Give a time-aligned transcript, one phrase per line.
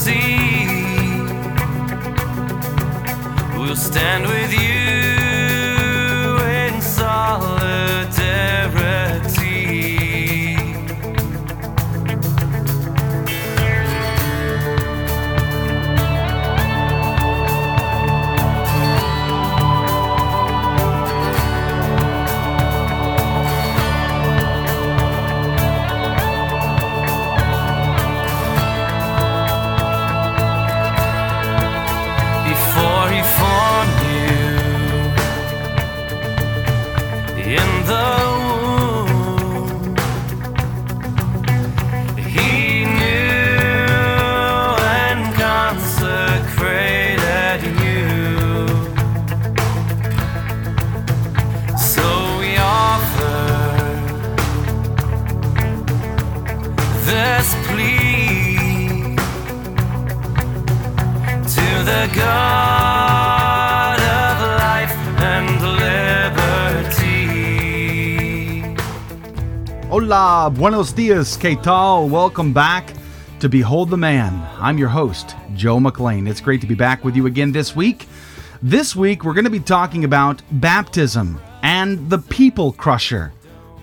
[0.00, 1.20] sea.
[3.58, 4.59] We'll stand with you
[70.48, 72.08] Buenos dias, que tal?
[72.08, 72.94] Welcome back
[73.40, 74.48] to Behold the Man.
[74.58, 76.26] I'm your host, Joe McLean.
[76.26, 78.06] It's great to be back with you again this week.
[78.62, 83.32] This week, we're going to be talking about baptism and the people crusher.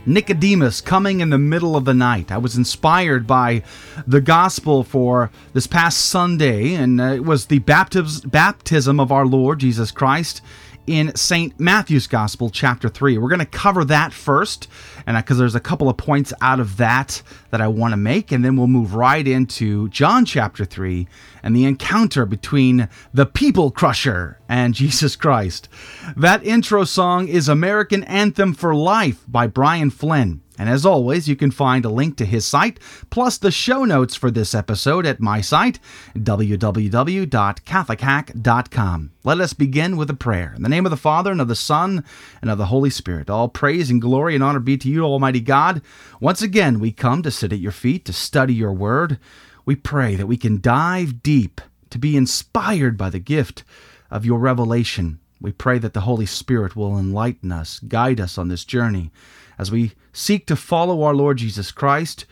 [0.08, 2.32] Nicodemus coming in the middle of the night.
[2.32, 3.62] I was inspired by
[4.08, 9.60] the gospel for this past Sunday, and uh, it was the baptism of our Lord
[9.60, 10.42] Jesus Christ
[10.88, 11.60] in St.
[11.60, 13.18] Matthew's Gospel, chapter 3.
[13.18, 14.70] We're going to cover that first,
[15.08, 18.32] and because there's a couple of points out of that that I want to make,
[18.32, 21.08] and then we'll move right into John chapter 3
[21.42, 25.70] and the encounter between the people crusher and Jesus Christ.
[26.18, 30.42] That intro song is American Anthem for Life by Brian Flynn.
[30.58, 32.80] And as always, you can find a link to his site,
[33.12, 35.80] plus the show notes for this episode at my site,
[36.16, 39.12] www.catholichack.com.
[39.24, 40.54] Let us begin with a prayer.
[40.56, 42.04] In the name of the Father, and of the Son,
[42.42, 45.42] and of the Holy Spirit, all praise and glory and honor be to you, Almighty
[45.42, 45.82] God.
[46.20, 49.20] Once again, we come to sit at your feet, to study your word.
[49.66, 53.64] We pray that we can dive deep, to be inspired by the gift
[54.10, 55.20] of your revelation.
[55.40, 59.12] We pray that the Holy Spirit will enlighten us, guide us on this journey
[59.58, 62.26] as we seek to follow our Lord Jesus Christ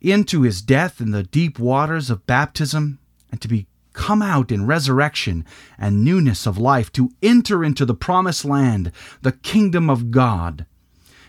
[0.00, 2.98] into his death in the deep waters of baptism
[3.30, 5.44] and to be come out in resurrection
[5.78, 8.90] and newness of life to enter into the promised land,
[9.20, 10.66] the kingdom of God.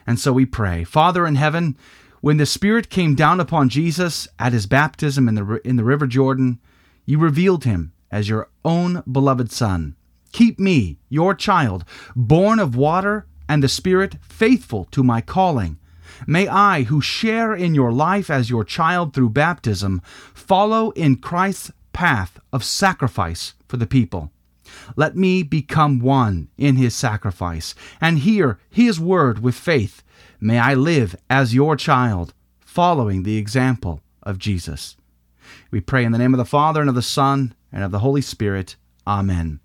[0.06, 1.78] And so we pray, Father in heaven,
[2.22, 6.08] when the Spirit came down upon Jesus at his baptism in the, in the River
[6.08, 6.59] Jordan,
[7.06, 9.96] you revealed him as your own beloved Son.
[10.31, 11.84] Keep me, your child,
[12.16, 15.78] born of water and the Spirit, faithful to my calling.
[16.25, 20.02] May I, who share in your life as your child through baptism,
[20.34, 24.31] follow in Christ's path of sacrifice for the people.
[24.95, 30.03] Let me become one in his sacrifice and hear his word with faith.
[30.39, 34.95] May I live as your child, following the example of Jesus.
[35.71, 38.00] We pray in the name of the Father, and of the Son, and of the
[38.00, 38.75] Holy Spirit.
[39.06, 39.59] Amen.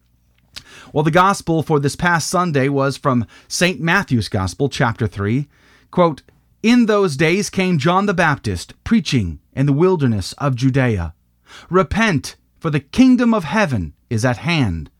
[0.92, 3.80] Well, the gospel for this past Sunday was from St.
[3.80, 5.48] Matthew's Gospel, chapter 3.
[5.90, 6.22] Quote,
[6.62, 11.14] In those days came John the Baptist, preaching in the wilderness of Judea
[11.70, 14.90] Repent, for the kingdom of heaven is at hand.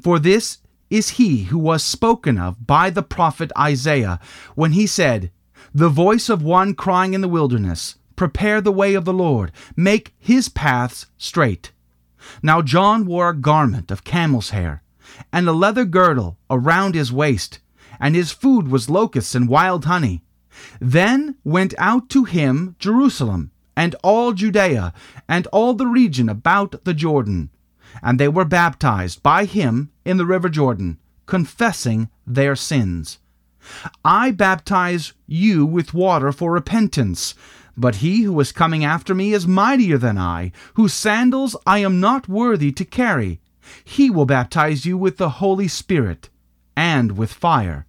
[0.00, 0.58] For this
[0.90, 4.18] is he who was spoken of by the prophet Isaiah
[4.54, 5.30] when he said,
[5.74, 10.14] The voice of one crying in the wilderness, Prepare the way of the Lord, make
[10.18, 11.72] his paths straight.
[12.42, 14.82] Now John wore a garment of camel's hair,
[15.32, 17.60] and a leather girdle around his waist,
[18.00, 20.22] and his food was locusts and wild honey.
[20.80, 24.92] Then went out to him Jerusalem, and all Judea,
[25.28, 27.50] and all the region about the Jordan.
[28.02, 33.18] And they were baptized by him in the river Jordan, confessing their sins.
[34.04, 37.34] I baptize you with water for repentance,
[37.76, 42.00] but he who is coming after me is mightier than I, whose sandals I am
[42.00, 43.40] not worthy to carry.
[43.84, 46.30] He will baptize you with the Holy Spirit
[46.76, 47.86] and with fire.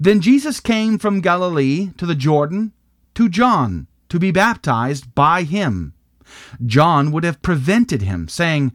[0.00, 2.72] Then Jesus came from Galilee to the Jordan
[3.14, 5.94] to John to be baptized by him.
[6.64, 8.72] John would have prevented him, saying,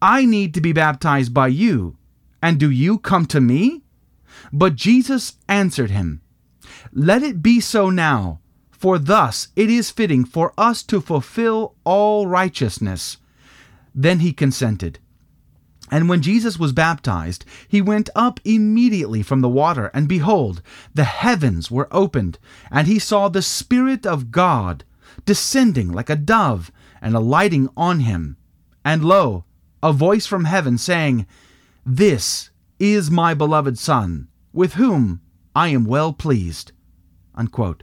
[0.00, 1.96] I need to be baptized by you,
[2.42, 3.82] and do you come to me?
[4.52, 6.22] But Jesus answered him,
[6.92, 8.40] Let it be so now,
[8.70, 13.18] for thus it is fitting for us to fulfill all righteousness.
[13.94, 14.98] Then he consented.
[15.90, 20.62] And when Jesus was baptized, he went up immediately from the water, and behold,
[20.94, 22.38] the heavens were opened,
[22.70, 24.84] and he saw the Spirit of God
[25.26, 26.72] descending like a dove
[27.02, 28.38] and alighting on him.
[28.84, 29.44] And lo,
[29.82, 31.26] a voice from heaven saying,
[31.84, 35.20] This is my beloved Son, with whom
[35.54, 36.72] I am well pleased.
[37.34, 37.82] Unquote.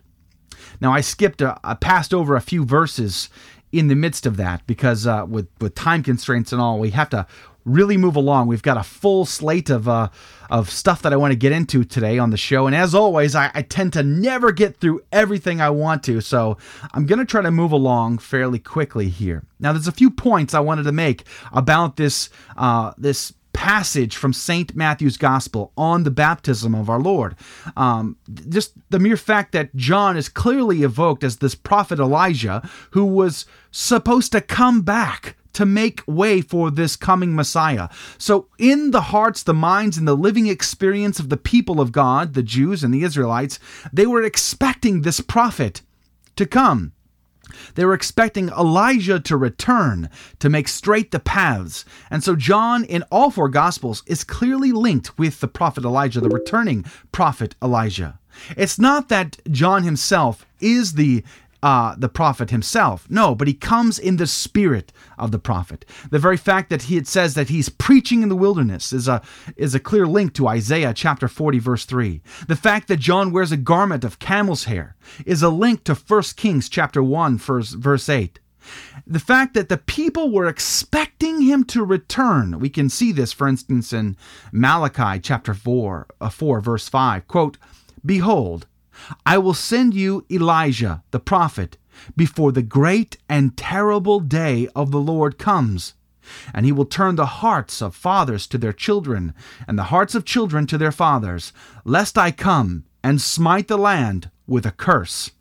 [0.81, 3.29] Now I skipped, a, passed over a few verses
[3.71, 7.09] in the midst of that because uh, with with time constraints and all, we have
[7.09, 7.27] to
[7.73, 8.47] really move along.
[8.47, 10.09] We've got a full slate of uh,
[10.49, 13.35] of stuff that I want to get into today on the show, and as always,
[13.35, 16.57] I, I tend to never get through everything I want to, so
[16.93, 19.43] I'm going to try to move along fairly quickly here.
[19.59, 24.31] Now, there's a few points I wanted to make about this uh, this passage from
[24.31, 24.73] St.
[24.73, 27.35] Matthew's Gospel on the baptism of our Lord.
[27.75, 28.15] Um,
[28.47, 33.45] just the mere fact that John is clearly evoked as this prophet Elijah who was
[33.69, 37.89] supposed to come back to make way for this coming Messiah.
[38.17, 42.33] So, in the hearts, the minds, and the living experience of the people of God,
[42.33, 43.59] the Jews and the Israelites,
[43.91, 45.81] they were expecting this prophet
[46.35, 46.93] to come.
[47.75, 50.09] They were expecting Elijah to return
[50.39, 51.85] to make straight the paths.
[52.09, 56.29] And so, John, in all four Gospels, is clearly linked with the prophet Elijah, the
[56.29, 58.19] returning prophet Elijah.
[58.55, 61.23] It's not that John himself is the
[61.61, 63.05] uh, the prophet himself.
[63.09, 65.85] No, but he comes in the spirit of the prophet.
[66.09, 69.21] The very fact that he it says that he's preaching in the wilderness is a
[69.57, 72.21] is a clear link to Isaiah chapter 40 verse 3.
[72.47, 74.95] The fact that John wears a garment of camel's hair
[75.25, 78.39] is a link to 1 Kings chapter 1 verse, verse 8.
[79.07, 82.59] The fact that the people were expecting him to return.
[82.59, 84.15] We can see this for instance in
[84.51, 87.27] Malachi chapter 4 uh, 4 verse 5.
[87.27, 87.57] Quote,
[88.05, 88.65] "Behold,
[89.25, 91.77] I will send you Elijah the prophet
[92.15, 95.93] before the great and terrible day of the Lord comes.
[96.53, 99.33] And he will turn the hearts of fathers to their children,
[99.67, 101.51] and the hearts of children to their fathers,
[101.83, 105.31] lest I come and smite the land with a curse.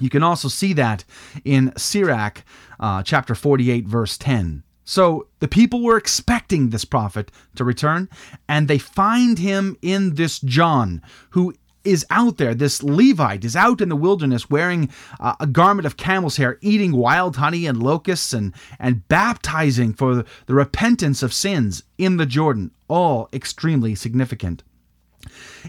[0.00, 1.04] You can also see that
[1.44, 2.44] in Sirach
[2.78, 4.62] uh, chapter 48, verse 10.
[4.84, 8.08] So the people were expecting this prophet to return,
[8.48, 11.54] and they find him in this John, who
[11.86, 12.54] is out there.
[12.54, 14.90] This Levite is out in the wilderness wearing
[15.20, 20.24] uh, a garment of camel's hair, eating wild honey and locusts, and, and baptizing for
[20.46, 22.70] the repentance of sins in the Jordan.
[22.88, 24.62] All extremely significant.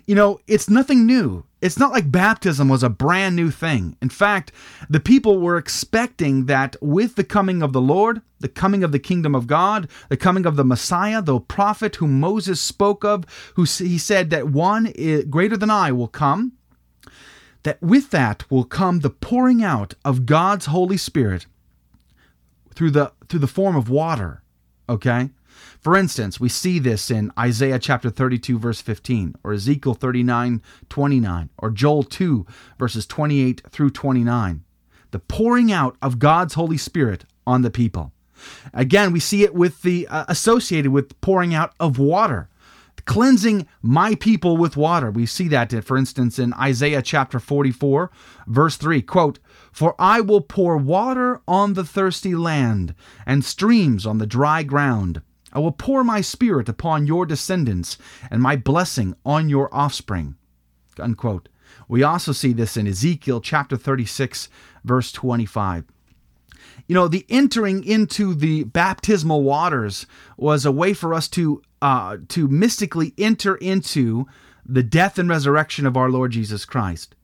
[0.05, 1.45] You know, it's nothing new.
[1.61, 3.97] It's not like baptism was a brand new thing.
[4.01, 4.51] In fact,
[4.89, 9.00] the people were expecting that with the coming of the Lord, the coming of the
[9.00, 13.63] kingdom of God, the coming of the Messiah, the prophet whom Moses spoke of, who
[13.63, 14.93] he said that one
[15.29, 16.53] greater than I will come,
[17.63, 21.48] that with that will come the pouring out of God's Holy Spirit
[22.75, 24.43] through the through the form of water.
[24.88, 25.31] Okay?
[25.79, 31.50] For instance, we see this in Isaiah chapter 32, verse 15, or Ezekiel 39, 29,
[31.57, 32.46] or Joel 2,
[32.79, 34.63] verses 28 through 29.
[35.12, 38.12] The pouring out of God's Holy Spirit on the people.
[38.74, 42.50] Again, we see it with the uh, associated with pouring out of water,
[43.05, 45.10] cleansing my people with water.
[45.10, 48.12] We see that, uh, for instance, in Isaiah chapter 44,
[48.46, 49.39] verse 3, quote,
[49.72, 52.93] For I will pour water on the thirsty land,
[53.25, 55.22] and streams on the dry ground.
[55.54, 57.98] I will pour my spirit upon your descendants
[58.30, 60.36] and my blessing on your offspring.
[61.00, 61.50] Unquote.
[61.88, 64.50] We also see this in Ezekiel chapter 36,
[64.84, 65.86] verse 25.
[66.88, 70.06] You know, the entering into the baptismal waters
[70.38, 74.25] was a way for us to uh, to mystically enter into
[74.66, 77.16] the death and resurrection of our Lord Jesus Christ.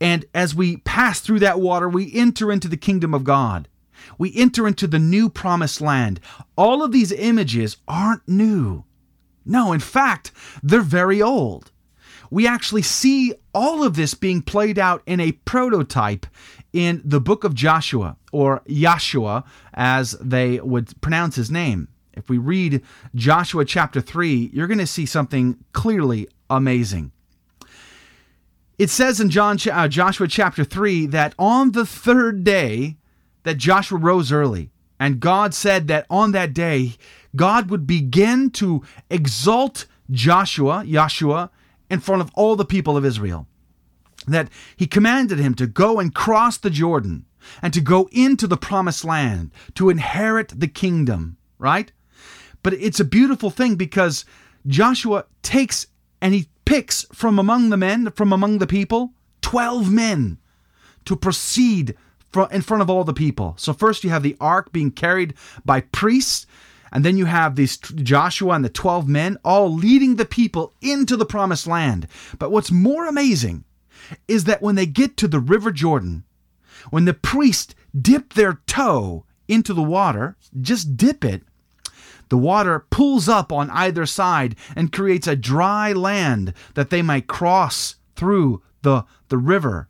[0.00, 3.68] And as we pass through that water, we enter into the kingdom of God
[4.18, 6.20] we enter into the new promised land.
[6.56, 8.84] All of these images aren't new.
[9.44, 10.32] No, in fact,
[10.62, 11.70] they're very old.
[12.30, 16.26] We actually see all of this being played out in a prototype
[16.72, 19.44] in the book of Joshua, or Yahshua,
[19.74, 21.88] as they would pronounce his name.
[22.12, 22.82] If we read
[23.14, 27.12] Joshua chapter 3, you're going to see something clearly amazing.
[28.78, 32.96] It says in John, uh, Joshua chapter 3 that on the third day
[33.44, 36.94] that Joshua rose early, and God said that on that day,
[37.36, 41.50] God would begin to exalt Joshua, Joshua,
[41.88, 43.46] in front of all the people of Israel.
[44.26, 47.26] That he commanded him to go and cross the Jordan
[47.60, 51.92] and to go into the promised land, to inherit the kingdom, right?
[52.62, 54.24] But it's a beautiful thing because
[54.66, 55.86] Joshua takes
[56.22, 60.38] and he picks from among the men, from among the people, 12 men
[61.04, 61.94] to proceed
[62.50, 63.54] in front of all the people.
[63.58, 66.46] So first you have the ark being carried by priests,
[66.92, 71.16] and then you have these Joshua and the 12 men all leading the people into
[71.16, 72.06] the promised land.
[72.38, 73.64] But what's more amazing
[74.28, 76.24] is that when they get to the river Jordan,
[76.90, 81.42] when the priests dip their toe into the water, just dip it,
[82.28, 87.26] the water pulls up on either side and creates a dry land that they might
[87.26, 89.88] cross through the, the river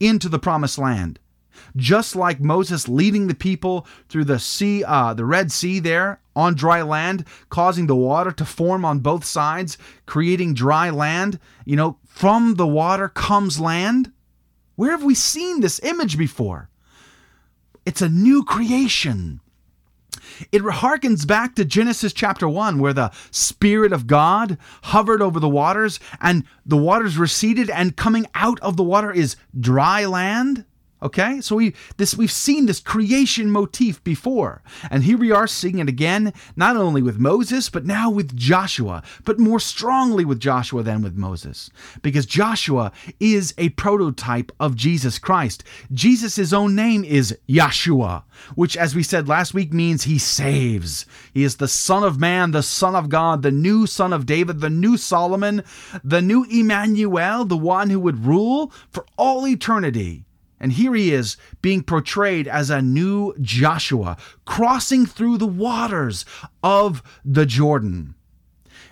[0.00, 1.18] into the promised land.
[1.76, 6.54] Just like Moses leading the people through the sea, uh, the Red Sea there on
[6.54, 11.38] dry land, causing the water to form on both sides, creating dry land.
[11.64, 14.12] You know, from the water comes land.
[14.76, 16.70] Where have we seen this image before?
[17.84, 19.40] It's a new creation.
[20.50, 25.48] It harkens back to Genesis chapter 1, where the Spirit of God hovered over the
[25.48, 30.64] waters, and the waters receded, and coming out of the water is dry land.
[31.02, 35.80] Okay, so we this we've seen this creation motif before, and here we are seeing
[35.80, 40.84] it again, not only with Moses, but now with Joshua, but more strongly with Joshua
[40.84, 41.70] than with Moses,
[42.02, 45.64] because Joshua is a prototype of Jesus Christ.
[45.90, 48.22] Jesus' own name is Yeshua,
[48.54, 51.04] which, as we said last week, means he saves.
[51.34, 54.60] He is the Son of Man, the Son of God, the new Son of David,
[54.60, 55.64] the new Solomon,
[56.04, 60.26] the new Emmanuel, the one who would rule for all eternity.
[60.62, 66.24] And here he is being portrayed as a new Joshua, crossing through the waters
[66.62, 68.14] of the Jordan.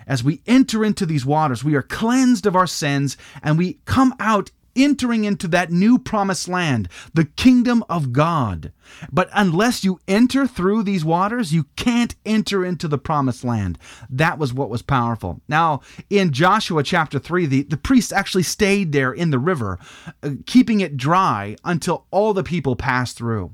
[0.05, 4.13] As we enter into these waters, we are cleansed of our sins and we come
[4.19, 8.71] out entering into that new promised land, the kingdom of God.
[9.11, 13.77] But unless you enter through these waters, you can't enter into the promised land.
[14.09, 15.41] That was what was powerful.
[15.47, 19.79] Now, in Joshua chapter 3, the, the priests actually stayed there in the river,
[20.23, 23.53] uh, keeping it dry until all the people passed through.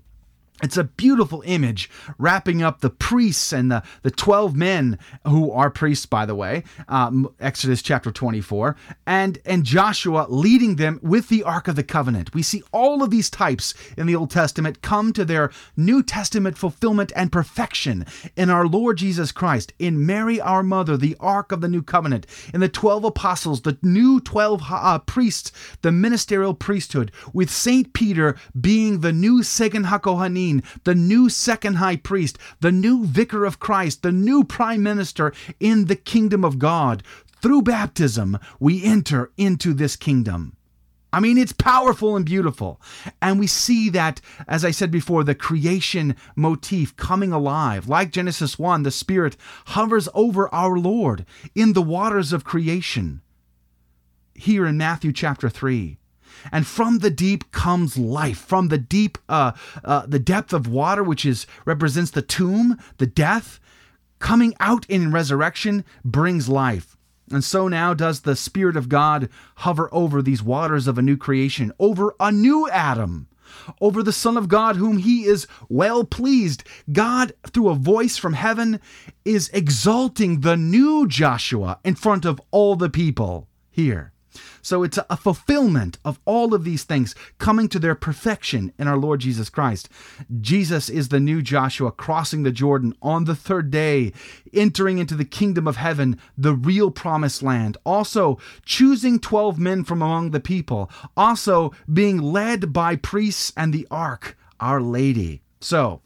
[0.64, 1.88] It's a beautiful image
[2.18, 4.98] wrapping up the priests and the, the 12 men
[5.28, 11.00] who are priests, by the way, um, Exodus chapter 24, and, and Joshua leading them
[11.04, 12.34] with the Ark of the Covenant.
[12.34, 16.58] We see all of these types in the Old Testament come to their New Testament
[16.58, 21.62] fulfillment and perfection in our Lord Jesus Christ, in Mary, our mother, the Ark of
[21.62, 25.52] the New Covenant, in the 12 apostles, the new 12 uh, priests,
[25.84, 27.94] the ministerial priesthood, with St.
[27.94, 30.47] Peter being the new Segen HaKohanim
[30.84, 35.86] the new second high priest, the new vicar of Christ, the new prime minister in
[35.86, 37.04] the kingdom of God.
[37.42, 40.58] Through baptism, we enter into this kingdom.
[41.14, 42.82] I mean, it's powerful and beautiful.
[43.22, 47.88] And we see that, as I said before, the creation motif coming alive.
[47.88, 49.38] Like Genesis 1, the Spirit
[49.68, 51.26] hovers over our Lord
[51.56, 53.22] in the waters of creation.
[54.36, 55.98] Here in Matthew chapter 3,
[56.52, 58.38] and from the deep comes life.
[58.38, 59.52] From the deep, uh,
[59.84, 63.60] uh, the depth of water, which is represents the tomb, the death,
[64.20, 66.98] coming out in resurrection brings life.
[67.32, 71.18] And so now does the Spirit of God hover over these waters of a new
[71.18, 73.28] creation, over a new Adam,
[73.82, 76.64] over the Son of God, whom he is well pleased.
[76.92, 78.80] God, through a voice from heaven,
[79.26, 84.14] is exalting the new Joshua in front of all the people here.
[84.62, 88.98] So it's a fulfillment of all of these things coming to their perfection in our
[88.98, 89.90] Lord Jesus Christ.
[90.42, 94.14] Jesus is the new Joshua crossing the Jordan on the third day,
[94.54, 97.78] entering into the kingdom of heaven, the real promised land.
[97.86, 100.90] Also, choosing 12 men from among the people.
[101.16, 105.42] Also, being led by priests and the ark, Our Lady.
[105.60, 106.02] So,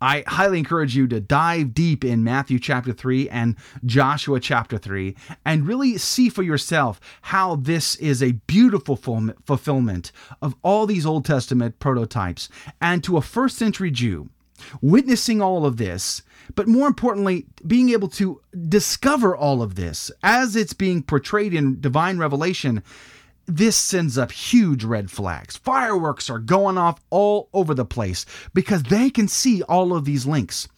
[0.00, 5.14] I highly encourage you to dive deep in Matthew chapter 3 and Joshua chapter 3
[5.44, 11.24] and really see for yourself how this is a beautiful fulfillment of all these Old
[11.24, 12.48] Testament prototypes.
[12.80, 14.28] And to a first century Jew,
[14.80, 16.22] witnessing all of this,
[16.54, 21.80] but more importantly, being able to discover all of this as it's being portrayed in
[21.80, 22.82] divine revelation
[23.48, 25.56] this sends up huge red flags.
[25.56, 30.26] Fireworks are going off all over the place because they can see all of these
[30.26, 30.68] links.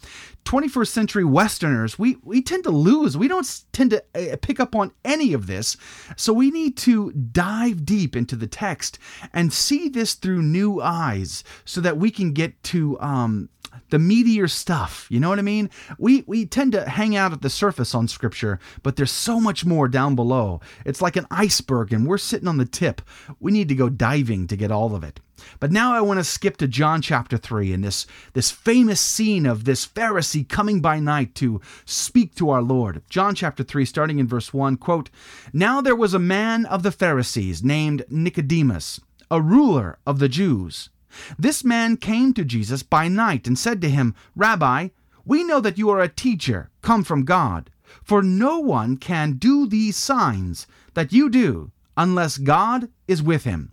[0.45, 3.17] 21st century Westerners, we, we tend to lose.
[3.17, 5.77] We don't tend to uh, pick up on any of this.
[6.17, 8.99] So we need to dive deep into the text
[9.33, 13.49] and see this through new eyes so that we can get to um,
[13.91, 15.07] the meatier stuff.
[15.11, 15.71] You know what I mean?
[15.99, 19.65] We we tend to hang out at the surface on scripture, but there's so much
[19.65, 20.61] more down below.
[20.85, 23.03] It's like an iceberg and we're sitting on the tip.
[23.39, 25.21] We need to go diving to get all of it.
[25.59, 29.47] But now I want to skip to John chapter 3 and this this famous scene
[29.47, 33.03] of this Pharisee coming by night to speak to our Lord.
[33.09, 35.11] John chapter 3 starting in verse 1, quote,
[35.53, 40.91] "Now there was a man of the Pharisees named Nicodemus, a ruler of the Jews.
[41.39, 44.89] This man came to Jesus by night and said to him, Rabbi,
[45.25, 47.71] we know that you are a teacher come from God,
[48.05, 53.73] for no one can do these signs that you do unless God is with him.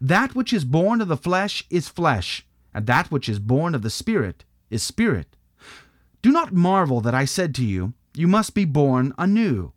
[0.00, 3.82] That which is born of the flesh is flesh, and that which is born of
[3.82, 5.36] the Spirit is spirit.
[6.22, 9.72] Do not marvel that I said to you, You must be born anew.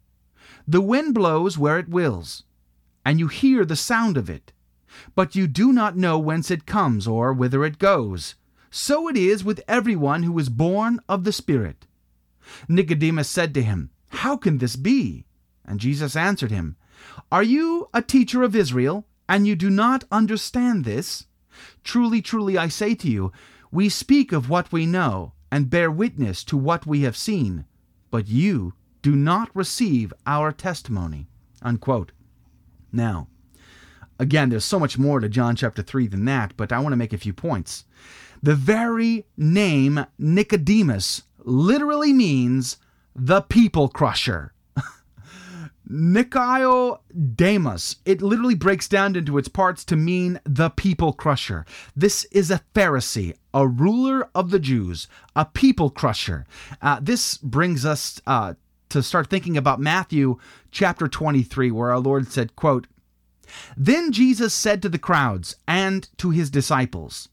[0.68, 2.44] The wind blows where it wills,
[3.06, 4.52] and you hear the sound of it,
[5.16, 8.36] but you do not know whence it comes or whither it goes.
[8.70, 11.88] So it is with everyone who is born of the Spirit.
[12.68, 15.26] Nicodemus said to him, How can this be?
[15.66, 16.76] And Jesus answered him,
[17.32, 21.26] Are you a teacher of Israel, and you do not understand this?
[21.84, 23.32] Truly, truly, I say to you,
[23.72, 27.66] we speak of what we know, and bear witness to what we have seen,
[28.12, 31.28] but you do not receive our testimony.
[31.62, 32.12] Unquote.
[32.92, 33.28] Now,
[34.20, 36.98] again, there's so much more to John chapter 3 than that, but I want to
[36.98, 37.86] make a few points.
[38.42, 42.78] The very name Nicodemus literally means
[43.16, 44.54] the people crusher.
[45.90, 47.98] Nicodemus.
[48.06, 51.66] It literally breaks down into its parts to mean the people crusher.
[51.96, 56.46] This is a Pharisee, a ruler of the Jews, a people crusher.
[56.82, 58.56] Uh, this brings us uh,
[58.90, 60.38] to start thinking about Matthew
[60.72, 62.88] chapter 23, where our Lord said, quote,
[63.76, 67.30] Then Jesus said to the crowds and to his disciples,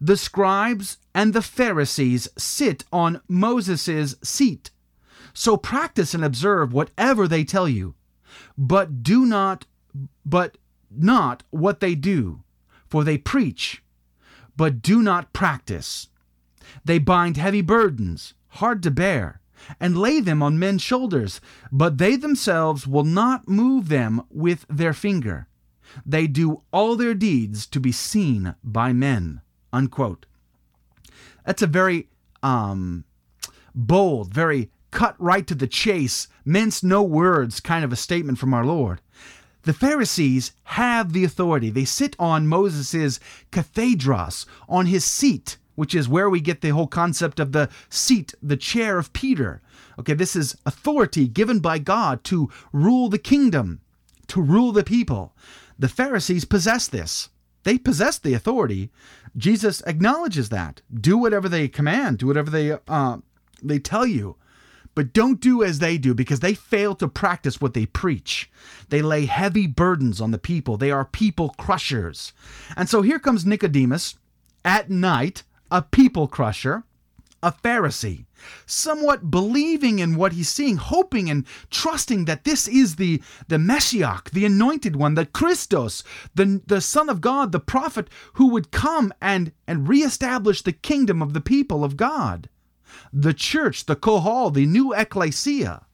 [0.00, 4.70] The scribes and the Pharisees sit on Moses' seat.
[5.38, 7.94] So practice and observe whatever they tell you,
[8.58, 9.66] but do not,
[10.26, 10.58] but
[10.90, 12.42] not what they do,
[12.88, 13.80] for they preach,
[14.56, 16.08] but do not practice.
[16.84, 19.40] They bind heavy burdens, hard to bear,
[19.78, 24.92] and lay them on men's shoulders, but they themselves will not move them with their
[24.92, 25.46] finger.
[26.04, 29.42] They do all their deeds to be seen by men.
[29.72, 30.26] Unquote.
[31.46, 32.08] That's a very
[32.42, 33.04] um,
[33.72, 38.54] bold, very cut right to the chase, mince no words kind of a statement from
[38.54, 39.00] our Lord.
[39.62, 41.70] The Pharisees have the authority.
[41.70, 43.20] They sit on Moses'
[43.52, 48.34] cathedros, on his seat, which is where we get the whole concept of the seat,
[48.42, 49.60] the chair of Peter.
[49.98, 53.80] Okay, this is authority given by God to rule the kingdom,
[54.28, 55.34] to rule the people.
[55.78, 57.28] The Pharisees possess this.
[57.64, 58.90] They possess the authority.
[59.36, 60.80] Jesus acknowledges that.
[60.92, 62.18] Do whatever they command.
[62.18, 63.18] Do whatever they uh,
[63.62, 64.36] they tell you
[64.98, 68.50] but don't do as they do because they fail to practice what they preach.
[68.88, 70.76] They lay heavy burdens on the people.
[70.76, 72.32] They are people crushers.
[72.76, 74.16] And so here comes Nicodemus
[74.64, 76.82] at night, a people crusher,
[77.44, 78.24] a Pharisee,
[78.66, 84.18] somewhat believing in what he's seeing, hoping and trusting that this is the, the Messiah,
[84.32, 86.02] the anointed one, the Christos,
[86.34, 91.22] the, the Son of God, the prophet who would come and, and reestablish the kingdom
[91.22, 92.48] of the people of God
[93.12, 95.86] the church, the kohal, the new ecclesia.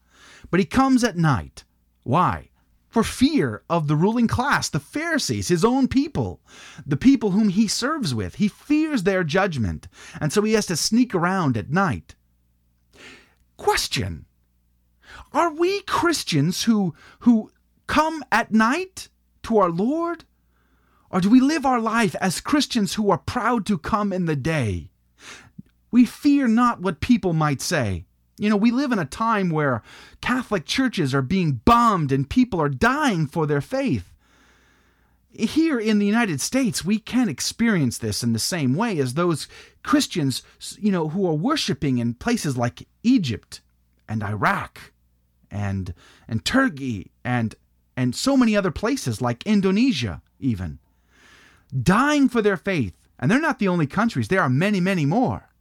[0.49, 1.63] But he comes at night.
[2.03, 2.49] Why?
[2.87, 6.39] For fear of the ruling class, the Pharisees, his own people,
[6.85, 8.35] the people whom he serves with.
[8.35, 9.87] He fears their judgment,
[10.21, 12.15] and so he has to sneak around at night.
[13.57, 14.25] Question
[15.33, 17.51] Are we Christians who, who
[17.87, 19.09] come at night
[19.43, 20.23] to our Lord?
[21.09, 24.35] Or do we live our life as Christians who are proud to come in the
[24.35, 24.89] day?
[25.95, 28.03] We fear not what people might say.
[28.37, 29.81] You know, we live in a time where
[30.19, 34.11] Catholic churches are being bombed and people are dying for their faith.
[35.31, 39.47] Here in the United States, we can experience this in the same way as those
[39.83, 40.43] Christians,
[40.77, 43.61] you know, who are worshiping in places like Egypt,
[44.09, 44.91] and Iraq
[45.49, 45.93] and
[46.27, 47.55] and Turkey and
[47.95, 50.79] and so many other places like Indonesia even
[51.71, 52.97] dying for their faith.
[53.17, 54.27] And they're not the only countries.
[54.27, 55.54] There are many, many more.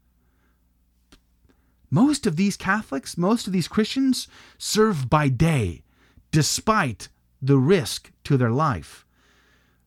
[1.94, 4.26] Most of these Catholics, most of these Christians
[4.58, 5.84] serve by day
[6.32, 7.08] despite
[7.40, 9.06] the risk to their life.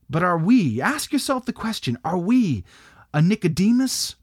[0.10, 2.64] But are we, ask yourself the question, are we
[3.14, 4.16] a Nicodemus?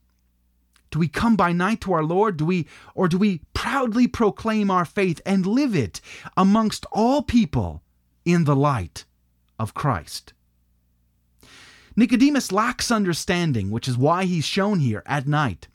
[0.89, 2.37] Do we come by night to our Lord?
[2.37, 6.01] Do we or do we proudly proclaim our faith and live it
[6.35, 7.83] amongst all people
[8.25, 9.05] in the light
[9.59, 10.33] of Christ?
[11.95, 15.67] Nicodemus lacks understanding, which is why he's shown here at night.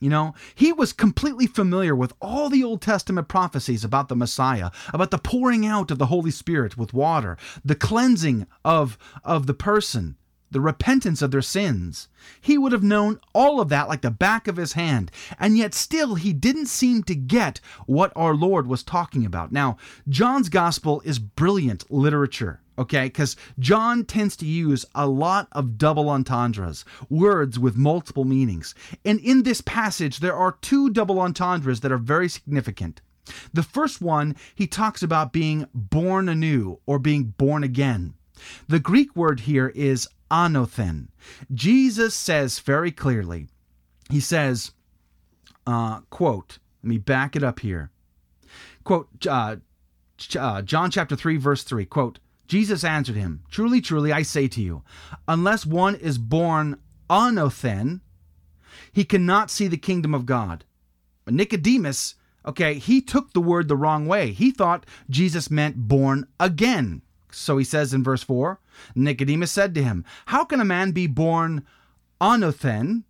[0.00, 4.70] You know, he was completely familiar with all the Old Testament prophecies about the Messiah,
[4.92, 9.54] about the pouring out of the Holy Spirit with water, the cleansing of, of the
[9.54, 10.16] person,
[10.50, 12.08] the repentance of their sins.
[12.40, 15.74] He would have known all of that like the back of his hand, and yet
[15.74, 19.52] still he didn't seem to get what our Lord was talking about.
[19.52, 19.76] Now,
[20.08, 23.04] John's gospel is brilliant literature okay?
[23.04, 28.74] Because John tends to use a lot of double entendres, words with multiple meanings.
[29.04, 33.00] And in this passage, there are two double entendres that are very significant.
[33.52, 38.14] The first one, he talks about being born anew or being born again.
[38.68, 41.08] The Greek word here is anothen.
[41.52, 43.48] Jesus says very clearly,
[44.10, 44.72] he says,
[45.66, 47.90] uh, quote, let me back it up here.
[48.84, 49.56] Quote, uh,
[50.38, 54.62] uh, John chapter 3, verse 3, quote, Jesus answered him, Truly, truly, I say to
[54.62, 54.82] you,
[55.28, 56.80] unless one is born
[57.10, 58.00] anothen,
[58.90, 60.64] he cannot see the kingdom of God.
[61.26, 62.14] But Nicodemus,
[62.46, 64.32] okay, he took the word the wrong way.
[64.32, 67.02] He thought Jesus meant born again.
[67.30, 68.58] So he says in verse 4
[68.94, 71.66] Nicodemus said to him, How can a man be born
[72.18, 73.04] anothen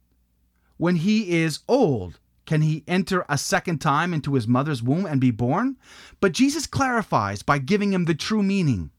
[0.78, 2.18] when he is old?
[2.44, 5.76] Can he enter a second time into his mother's womb and be born?
[6.18, 8.90] But Jesus clarifies by giving him the true meaning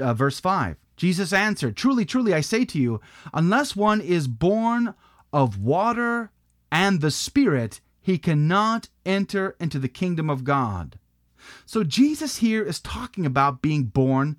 [0.00, 0.76] uh, verse 5.
[0.96, 3.00] Jesus answered, Truly, truly, I say to you,
[3.34, 4.94] unless one is born
[5.32, 6.30] of water
[6.72, 10.98] and the Spirit, he cannot enter into the kingdom of God.
[11.64, 14.36] So Jesus here is talking about being born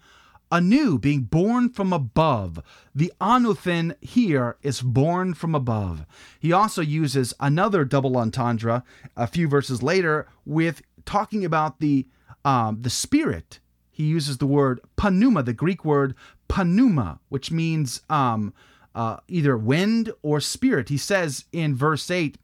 [0.51, 2.61] anew, being born from above.
[2.95, 6.05] The anothen here is born from above.
[6.39, 8.83] He also uses another double entendre
[9.15, 12.07] a few verses later with talking about the
[12.45, 13.59] um, the Spirit
[13.97, 16.13] he uses the word pneuma, the Greek word
[16.55, 18.53] pneuma, which means um,
[18.93, 20.89] uh, either wind or spirit.
[20.89, 22.37] He says in verse 8,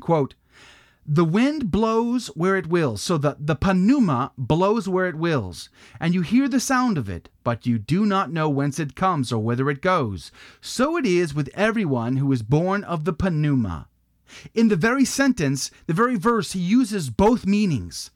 [0.00, 0.34] quote,
[1.06, 5.68] the wind blows where it wills, so that the pneuma blows where it wills,
[6.00, 9.30] and you hear the sound of it, but you do not know whence it comes
[9.30, 10.32] or whither it goes.
[10.60, 13.86] So it is with everyone who is born of the pneuma.
[14.54, 18.10] In the very sentence, the very verse, he uses both meanings.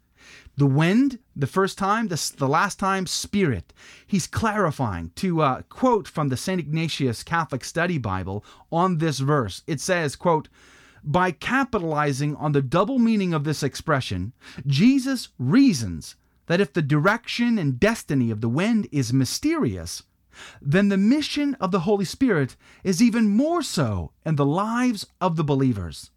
[0.57, 3.73] The wind, the first time, the, the last time, spirit.
[4.07, 6.61] He's clarifying to uh, quote from the St.
[6.61, 9.63] Ignatius Catholic Study Bible on this verse.
[9.67, 10.49] It says, quote,
[11.03, 14.33] by capitalizing on the double meaning of this expression,
[14.67, 20.03] Jesus reasons that if the direction and destiny of the wind is mysterious,
[20.61, 25.37] then the mission of the Holy Spirit is even more so in the lives of
[25.37, 26.11] the believers.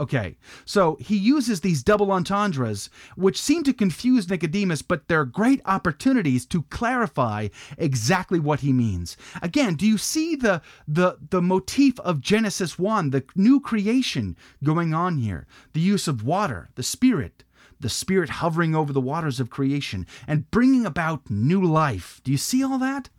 [0.00, 5.60] Okay, so he uses these double entendres, which seem to confuse Nicodemus, but they're great
[5.66, 9.18] opportunities to clarify exactly what he means.
[9.42, 14.94] Again, do you see the the the motif of Genesis 1, the new creation going
[14.94, 15.46] on here?
[15.74, 17.44] The use of water, the spirit,
[17.78, 22.22] the spirit hovering over the waters of creation and bringing about new life.
[22.24, 23.10] Do you see all that?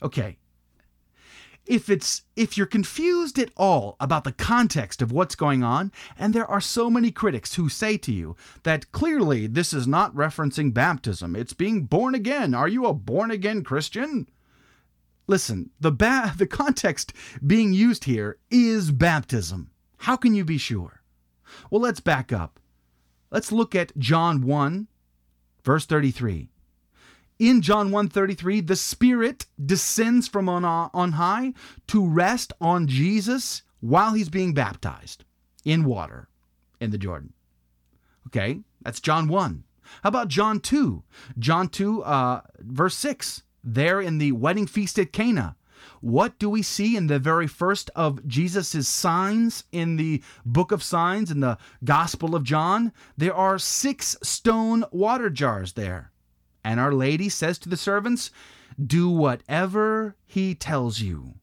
[0.00, 0.38] Okay,
[1.66, 6.34] if it's if you're confused at all about the context of what's going on and
[6.34, 10.74] there are so many critics who say to you that clearly this is not referencing
[10.74, 12.54] baptism it's being born again.
[12.54, 14.28] Are you a born again christian?
[15.26, 17.12] Listen the ba- the context
[17.46, 19.70] being used here is baptism.
[19.98, 21.02] How can you be sure?
[21.70, 22.58] Well let's back up.
[23.30, 24.88] Let's look at John 1
[25.64, 26.51] verse 33
[27.42, 31.54] in John 1:33, the Spirit descends from on, on high
[31.88, 35.24] to rest on Jesus while he's being baptized
[35.64, 36.28] in water
[36.80, 37.32] in the Jordan.
[38.28, 39.64] Okay, that's John 1.
[40.02, 41.02] How about John 2?
[41.38, 43.42] John 2, uh, verse 6.
[43.64, 45.56] There in the wedding feast at Cana,
[46.00, 50.82] what do we see in the very first of Jesus' signs in the book of
[50.82, 52.92] signs in the Gospel of John?
[53.16, 56.11] There are six stone water jars there.
[56.64, 58.30] And Our Lady says to the servants,
[58.84, 61.34] Do whatever he tells you.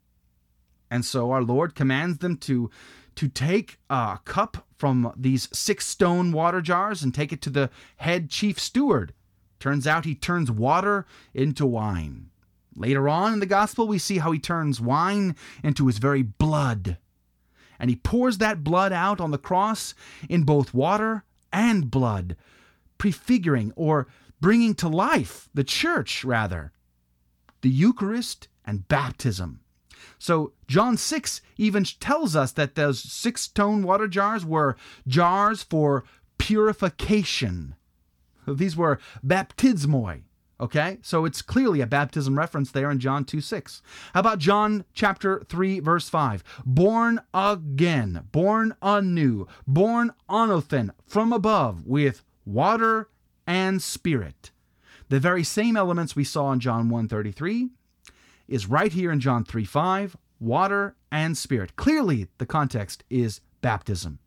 [0.92, 2.70] And so our Lord commands them to,
[3.16, 7.70] to take a cup from these six stone water jars and take it to the
[7.98, 9.14] head chief steward.
[9.60, 12.30] Turns out he turns water into wine.
[12.76, 16.98] Later on in the gospel, we see how he turns wine into his very blood.
[17.78, 19.94] And he pours that blood out on the cross
[20.30, 22.38] in both water and blood,
[22.98, 24.08] prefiguring or
[24.42, 26.72] bringing to life the church, rather,
[27.62, 29.62] the Eucharist and baptism.
[30.18, 34.76] So John 6 even tells us that those six stone water jars were
[35.08, 36.04] jars for
[36.38, 37.76] purification.
[38.48, 40.24] These were baptismoi.
[40.62, 43.82] Okay, so it's clearly a baptism reference there in John 2 6.
[44.14, 46.44] How about John chapter 3, verse 5?
[46.66, 53.08] Born again, born anew, born anothen from above with water
[53.50, 54.52] and spirit.
[55.10, 57.72] The very same elements we saw in John 1:33
[58.48, 61.76] is right here in John 3:5, water and spirit.
[61.76, 64.20] Clearly, the context is baptism.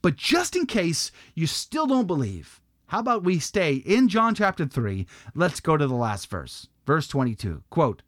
[0.00, 4.66] But just in case you still don't believe, how about we stay in John chapter
[4.66, 5.06] 3?
[5.34, 6.66] Let's go to the last verse.
[6.86, 7.62] Verse 22.
[7.68, 8.02] Quote,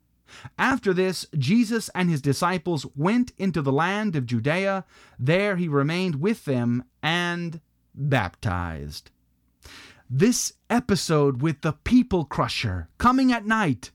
[0.59, 4.87] after this, Jesus and his disciples went into the land of Judea.
[5.19, 7.61] There he remained with them and
[7.95, 9.11] baptized.
[10.15, 13.93] This episode with the people crusher coming at night,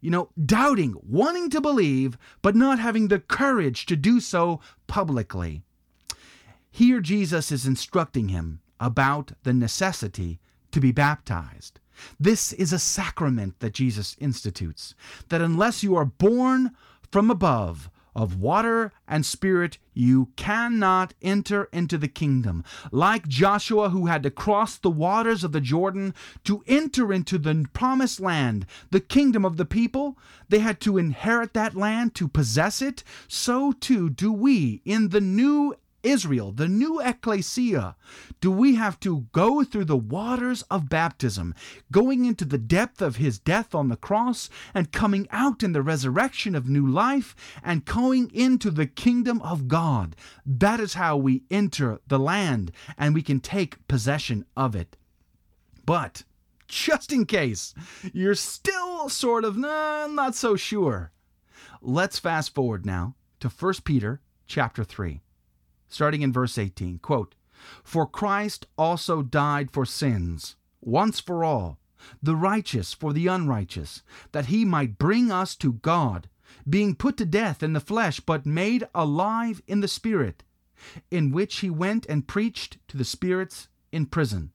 [0.00, 5.62] you know, doubting, wanting to believe, but not having the courage to do so publicly.
[6.70, 10.38] Here, Jesus is instructing him about the necessity
[10.70, 11.80] to be baptized.
[12.20, 14.94] This is a sacrament that Jesus institutes,
[15.30, 16.70] that unless you are born
[17.10, 22.64] from above, of water and spirit, you cannot enter into the kingdom.
[22.90, 27.66] Like Joshua, who had to cross the waters of the Jordan to enter into the
[27.72, 30.18] promised land, the kingdom of the people,
[30.48, 33.02] they had to inherit that land to possess it.
[33.28, 37.96] So too do we in the new Israel, the new ecclesia,
[38.40, 41.54] do we have to go through the waters of baptism,
[41.92, 45.82] going into the depth of his death on the cross, and coming out in the
[45.82, 50.16] resurrection of new life, and going into the kingdom of God?
[50.46, 54.96] That is how we enter the land, and we can take possession of it.
[55.84, 56.24] But,
[56.68, 57.74] just in case
[58.12, 61.12] you're still sort of nah, not so sure,
[61.82, 65.20] let's fast forward now to 1 Peter chapter 3
[65.90, 66.98] starting in verse 18.
[67.00, 67.34] Quote,
[67.84, 71.78] For Christ also died for sins, once for all,
[72.22, 76.28] the righteous for the unrighteous, that he might bring us to God,
[76.68, 80.42] being put to death in the flesh, but made alive in the Spirit,
[81.10, 84.52] in which he went and preached to the spirits in prison,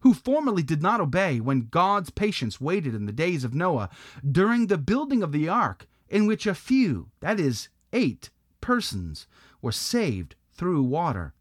[0.00, 3.90] who formerly did not obey when God's patience waited in the days of Noah,
[4.28, 9.26] during the building of the ark, in which a few, that is, eight persons,
[9.60, 11.34] were saved through water.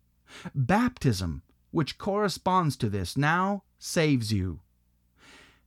[0.54, 4.60] Baptism, which corresponds to this, now saves you.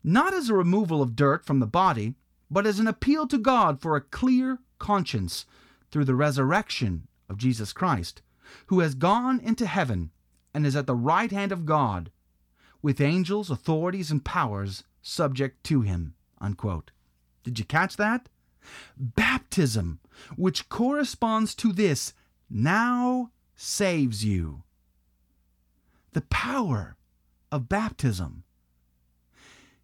[0.03, 2.15] Not as a removal of dirt from the body,
[2.51, 5.45] but as an appeal to God for a clear conscience
[5.91, 8.23] through the resurrection of Jesus Christ,
[8.67, 10.11] who has gone into heaven
[10.55, 12.11] and is at the right hand of God,
[12.81, 16.15] with angels, authorities, and powers subject to him.
[16.41, 16.91] Unquote.
[17.43, 18.29] Did you catch that?
[18.97, 20.01] Baptism,
[20.37, 22.13] which corresponds to this,
[22.51, 24.62] now saves you.
[26.12, 26.97] The power
[27.51, 28.44] of baptism.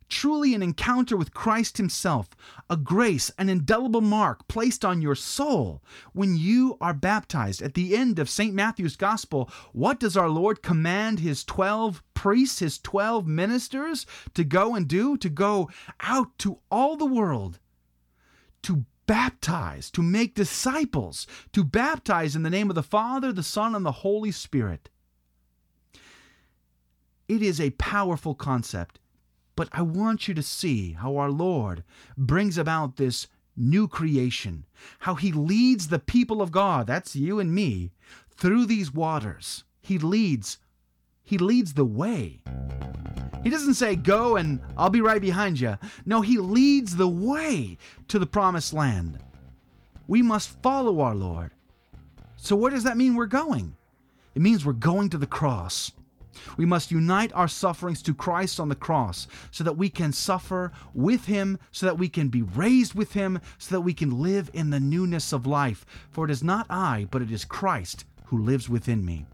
[0.09, 2.29] Truly, an encounter with Christ Himself,
[2.71, 5.83] a grace, an indelible mark placed on your soul
[6.13, 7.61] when you are baptized.
[7.63, 8.55] At the end of St.
[8.55, 14.77] Matthew's Gospel, what does our Lord command His 12 priests, His 12 ministers to go
[14.77, 15.17] and do?
[15.17, 15.69] To go
[16.01, 17.59] out to all the world
[18.63, 23.75] to baptize, to make disciples, to baptize in the name of the Father, the Son,
[23.75, 24.89] and the Holy Spirit.
[27.29, 28.99] It is a powerful concept,
[29.57, 31.85] but I want you to see how our Lord
[32.17, 34.67] brings about this new creation,
[35.01, 37.93] how He leads the people of God, that's you and me,
[38.31, 39.65] through these waters.
[39.81, 40.59] He leads,
[41.23, 42.41] He leads the way.
[43.45, 45.79] He doesn't say, Go and I'll be right behind you.
[46.05, 47.79] No, He leads the way
[48.09, 49.19] to the promised land.
[50.09, 51.53] We must follow our Lord.
[52.37, 53.77] So, where does that mean we're going?
[54.35, 55.93] It means we're going to the cross.
[56.57, 60.73] We must unite our sufferings to Christ on the cross so that we can suffer
[60.93, 64.51] with Him, so that we can be raised with Him, so that we can live
[64.53, 65.87] in the newness of life.
[66.11, 69.27] For it is not I, but it is Christ who lives within me.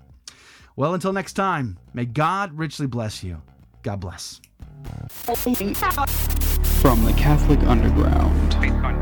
[0.77, 3.43] Well, until next time, may God richly bless you.
[3.83, 4.41] God bless.
[6.81, 9.00] From the Catholic Underground.